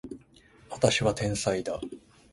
[0.71, 1.79] 私は天才だ